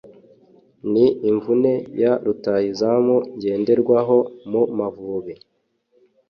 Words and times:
ni 0.91 1.05
imvune 1.29 1.73
ya 2.01 2.13
rutahizamu 2.25 3.15
ngenderwaho 3.35 4.17
mu 4.49 4.63
Mavubi 4.77 5.33